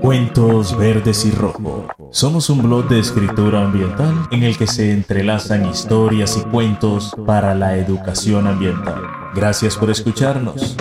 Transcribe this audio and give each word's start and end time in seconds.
Cuentos 0.00 0.78
Verdes 0.78 1.24
y 1.24 1.32
Rojo. 1.32 1.88
Somos 2.12 2.50
un 2.50 2.62
blog 2.62 2.88
de 2.88 3.00
escritura 3.00 3.64
ambiental 3.64 4.28
en 4.30 4.44
el 4.44 4.56
que 4.56 4.66
se 4.68 4.92
entrelazan 4.92 5.66
historias 5.68 6.36
y 6.36 6.48
cuentos 6.48 7.14
para 7.26 7.54
la 7.54 7.76
educación 7.76 8.46
ambiental. 8.46 9.02
Gracias 9.34 9.76
por 9.76 9.90
escucharnos. 9.90 10.76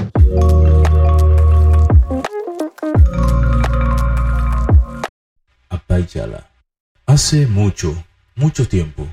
Apayala. 5.69 6.51
Hace 7.07 7.47
mucho, 7.47 7.95
mucho 8.35 8.67
tiempo, 8.67 9.07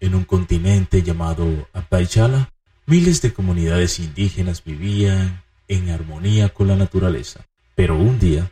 en 0.00 0.16
un 0.16 0.24
continente 0.24 1.02
llamado 1.02 1.68
Apayala, 1.72 2.50
miles 2.86 3.22
de 3.22 3.32
comunidades 3.32 4.00
indígenas 4.00 4.64
vivían 4.64 5.42
en 5.68 5.90
armonía 5.90 6.48
con 6.48 6.66
la 6.68 6.76
naturaleza. 6.76 7.46
Pero 7.74 7.96
un 7.96 8.18
día 8.18 8.50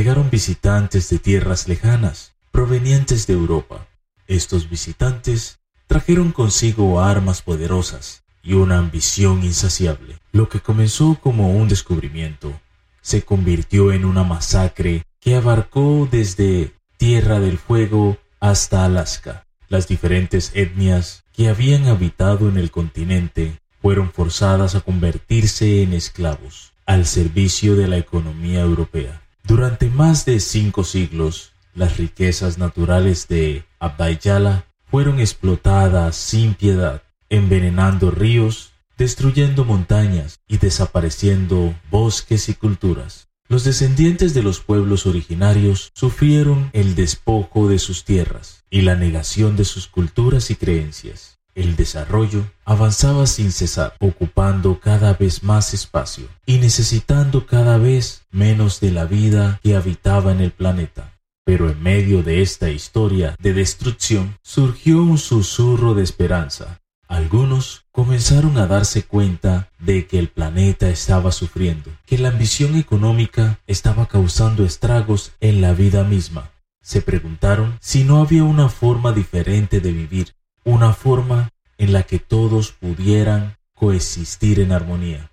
llegaron 0.00 0.30
visitantes 0.30 1.10
de 1.10 1.18
tierras 1.18 1.68
lejanas, 1.68 2.32
provenientes 2.52 3.26
de 3.26 3.34
Europa. 3.34 3.86
Estos 4.28 4.70
visitantes 4.70 5.58
trajeron 5.88 6.32
consigo 6.32 7.02
armas 7.02 7.42
poderosas 7.42 8.22
y 8.42 8.54
una 8.54 8.78
ambición 8.78 9.44
insaciable. 9.44 10.18
Lo 10.32 10.48
que 10.48 10.60
comenzó 10.60 11.18
como 11.20 11.50
un 11.50 11.68
descubrimiento 11.68 12.58
se 13.02 13.26
convirtió 13.26 13.92
en 13.92 14.06
una 14.06 14.24
masacre 14.24 15.02
que 15.20 15.36
abarcó 15.36 16.08
desde 16.10 16.72
Tierra 16.96 17.38
del 17.38 17.58
Fuego 17.58 18.16
hasta 18.40 18.86
Alaska. 18.86 19.44
Las 19.68 19.86
diferentes 19.86 20.52
etnias 20.54 21.24
que 21.34 21.50
habían 21.50 21.88
habitado 21.88 22.48
en 22.48 22.56
el 22.56 22.70
continente 22.70 23.60
fueron 23.82 24.10
forzadas 24.10 24.74
a 24.74 24.80
convertirse 24.80 25.82
en 25.82 25.92
esclavos 25.92 26.72
al 26.86 27.04
servicio 27.04 27.76
de 27.76 27.86
la 27.86 27.98
economía 27.98 28.60
europea. 28.60 29.20
Durante 29.50 29.90
más 29.90 30.24
de 30.26 30.38
cinco 30.38 30.84
siglos, 30.84 31.54
las 31.74 31.96
riquezas 31.96 32.56
naturales 32.56 33.26
de 33.26 33.64
Abdayala 33.80 34.66
fueron 34.84 35.18
explotadas 35.18 36.14
sin 36.14 36.54
piedad, 36.54 37.02
envenenando 37.30 38.12
ríos, 38.12 38.74
destruyendo 38.96 39.64
montañas 39.64 40.38
y 40.46 40.58
desapareciendo 40.58 41.74
bosques 41.90 42.48
y 42.48 42.54
culturas. 42.54 43.26
Los 43.48 43.64
descendientes 43.64 44.34
de 44.34 44.44
los 44.44 44.60
pueblos 44.60 45.04
originarios 45.06 45.90
sufrieron 45.94 46.70
el 46.72 46.94
despojo 46.94 47.66
de 47.66 47.80
sus 47.80 48.04
tierras 48.04 48.62
y 48.70 48.82
la 48.82 48.94
negación 48.94 49.56
de 49.56 49.64
sus 49.64 49.88
culturas 49.88 50.52
y 50.52 50.54
creencias. 50.54 51.39
El 51.54 51.76
desarrollo 51.76 52.44
avanzaba 52.64 53.26
sin 53.26 53.50
cesar, 53.50 53.94
ocupando 53.98 54.80
cada 54.80 55.14
vez 55.14 55.42
más 55.42 55.74
espacio 55.74 56.28
y 56.46 56.58
necesitando 56.58 57.46
cada 57.46 57.76
vez 57.76 58.22
menos 58.30 58.80
de 58.80 58.92
la 58.92 59.04
vida 59.04 59.58
que 59.62 59.74
habitaba 59.74 60.32
en 60.32 60.40
el 60.40 60.52
planeta. 60.52 61.18
Pero 61.44 61.68
en 61.68 61.82
medio 61.82 62.22
de 62.22 62.42
esta 62.42 62.70
historia 62.70 63.34
de 63.40 63.52
destrucción 63.52 64.38
surgió 64.42 65.02
un 65.02 65.18
susurro 65.18 65.94
de 65.94 66.04
esperanza. 66.04 66.80
Algunos 67.08 67.86
comenzaron 67.90 68.56
a 68.56 68.68
darse 68.68 69.02
cuenta 69.02 69.68
de 69.80 70.06
que 70.06 70.20
el 70.20 70.28
planeta 70.28 70.88
estaba 70.88 71.32
sufriendo, 71.32 71.90
que 72.06 72.18
la 72.18 72.28
ambición 72.28 72.76
económica 72.76 73.58
estaba 73.66 74.06
causando 74.06 74.64
estragos 74.64 75.32
en 75.40 75.60
la 75.60 75.72
vida 75.72 76.04
misma. 76.04 76.52
Se 76.82 77.02
preguntaron 77.02 77.76
si 77.80 78.04
no 78.04 78.20
había 78.22 78.44
una 78.44 78.68
forma 78.68 79.12
diferente 79.12 79.80
de 79.80 79.90
vivir, 79.90 80.34
una 80.64 80.92
forma 80.92 81.50
en 81.78 81.92
la 81.92 82.02
que 82.02 82.18
todos 82.18 82.72
pudieran 82.72 83.56
coexistir 83.74 84.60
en 84.60 84.72
armonía. 84.72 85.30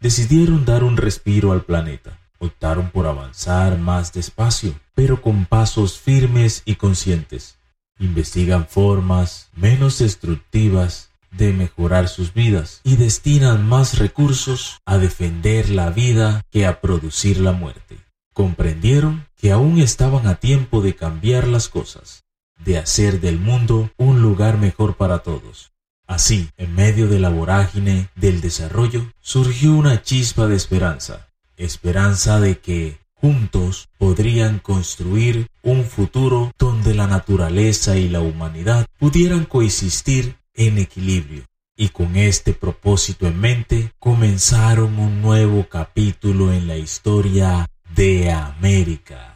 Decidieron 0.00 0.66
dar 0.66 0.84
un 0.84 0.98
respiro 0.98 1.52
al 1.52 1.64
planeta. 1.64 2.18
Optaron 2.38 2.90
por 2.90 3.06
avanzar 3.06 3.78
más 3.78 4.12
despacio, 4.12 4.78
pero 4.94 5.22
con 5.22 5.46
pasos 5.46 5.98
firmes 5.98 6.62
y 6.66 6.74
conscientes. 6.74 7.56
Investigan 7.98 8.66
formas 8.66 9.48
menos 9.54 9.98
destructivas 9.98 11.10
de 11.30 11.54
mejorar 11.54 12.08
sus 12.08 12.34
vidas 12.34 12.82
y 12.84 12.96
destinan 12.96 13.66
más 13.66 13.98
recursos 13.98 14.78
a 14.84 14.98
defender 14.98 15.70
la 15.70 15.88
vida 15.88 16.42
que 16.50 16.66
a 16.66 16.82
producir 16.82 17.40
la 17.40 17.52
muerte. 17.52 17.98
Comprendieron 18.34 19.26
que 19.34 19.50
aún 19.50 19.80
estaban 19.80 20.26
a 20.26 20.34
tiempo 20.34 20.82
de 20.82 20.94
cambiar 20.94 21.48
las 21.48 21.68
cosas 21.68 22.25
de 22.64 22.78
hacer 22.78 23.20
del 23.20 23.38
mundo 23.38 23.90
un 23.96 24.22
lugar 24.22 24.58
mejor 24.58 24.96
para 24.96 25.20
todos. 25.20 25.72
Así, 26.06 26.50
en 26.56 26.74
medio 26.74 27.08
de 27.08 27.18
la 27.18 27.30
vorágine 27.30 28.08
del 28.14 28.40
desarrollo, 28.40 29.10
surgió 29.20 29.74
una 29.74 30.02
chispa 30.02 30.46
de 30.46 30.54
esperanza, 30.54 31.28
esperanza 31.56 32.38
de 32.40 32.58
que 32.58 32.98
juntos 33.14 33.88
podrían 33.98 34.60
construir 34.60 35.48
un 35.62 35.84
futuro 35.84 36.52
donde 36.58 36.94
la 36.94 37.08
naturaleza 37.08 37.96
y 37.96 38.08
la 38.08 38.20
humanidad 38.20 38.86
pudieran 38.98 39.46
coexistir 39.46 40.36
en 40.54 40.78
equilibrio. 40.78 41.44
Y 41.76 41.88
con 41.88 42.16
este 42.16 42.54
propósito 42.54 43.26
en 43.26 43.38
mente, 43.40 43.92
comenzaron 43.98 44.98
un 44.98 45.20
nuevo 45.20 45.66
capítulo 45.68 46.52
en 46.52 46.68
la 46.68 46.76
historia 46.76 47.66
de 47.94 48.30
América 48.30 49.35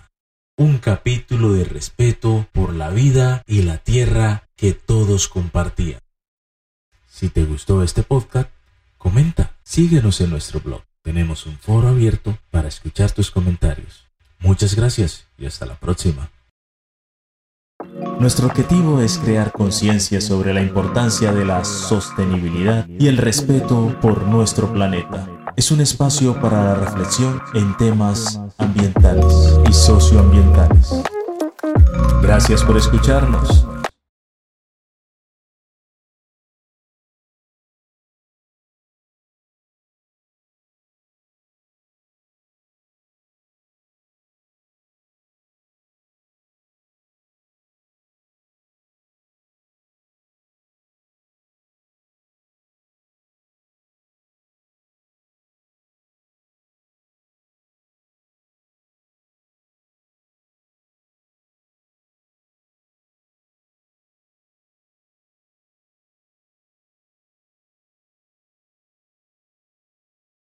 un 0.60 0.76
capítulo 0.76 1.54
de 1.54 1.64
respeto 1.64 2.46
por 2.52 2.74
la 2.74 2.90
vida 2.90 3.42
y 3.46 3.62
la 3.62 3.78
tierra 3.78 4.46
que 4.56 4.74
todos 4.74 5.26
compartían. 5.26 6.00
Si 7.08 7.30
te 7.30 7.46
gustó 7.46 7.82
este 7.82 8.02
podcast, 8.02 8.50
comenta, 8.98 9.56
síguenos 9.62 10.20
en 10.20 10.28
nuestro 10.28 10.60
blog. 10.60 10.82
Tenemos 11.02 11.46
un 11.46 11.56
foro 11.56 11.88
abierto 11.88 12.36
para 12.50 12.68
escuchar 12.68 13.10
tus 13.10 13.30
comentarios. 13.30 14.04
Muchas 14.38 14.74
gracias 14.74 15.24
y 15.38 15.46
hasta 15.46 15.64
la 15.64 15.76
próxima. 15.76 16.30
Nuestro 18.18 18.46
objetivo 18.46 19.00
es 19.00 19.16
crear 19.16 19.52
conciencia 19.52 20.20
sobre 20.20 20.52
la 20.52 20.60
importancia 20.60 21.32
de 21.32 21.46
la 21.46 21.64
sostenibilidad 21.64 22.86
y 22.86 23.08
el 23.08 23.16
respeto 23.16 23.98
por 24.02 24.26
nuestro 24.26 24.70
planeta 24.70 25.39
es 25.60 25.70
un 25.70 25.82
espacio 25.82 26.40
para 26.40 26.64
la 26.64 26.74
reflexión 26.74 27.38
en 27.52 27.76
temas 27.76 28.40
ambientales 28.56 29.58
y 29.68 29.72
socioambientales. 29.74 31.02
Gracias 32.22 32.62
por 32.64 32.78
escucharnos. 32.78 33.66